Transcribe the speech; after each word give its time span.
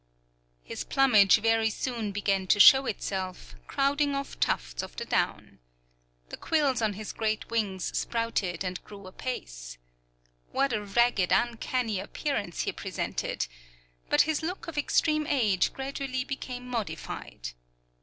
His 0.63 0.83
plumage 0.83 1.37
very 1.41 1.69
soon 1.69 2.11
began 2.11 2.47
to 2.47 2.59
show 2.59 2.87
itself, 2.87 3.53
crowding 3.67 4.15
off 4.15 4.39
tufts 4.39 4.81
of 4.81 4.95
the 4.95 5.05
down. 5.05 5.59
The 6.29 6.37
quills 6.37 6.81
on 6.81 6.93
his 6.93 7.13
great 7.13 7.51
wings 7.51 7.95
sprouted 7.95 8.63
and 8.63 8.83
grew 8.83 9.05
apace. 9.05 9.77
What 10.51 10.73
a 10.73 10.81
ragged, 10.83 11.31
uncanny 11.31 11.99
appearance 11.99 12.61
he 12.61 12.71
presented! 12.71 13.45
but 14.09 14.21
his 14.21 14.41
look 14.41 14.67
of 14.67 14.75
extreme 14.75 15.27
age 15.27 15.71
gradually 15.71 16.23
became 16.23 16.67
modified. 16.67 17.49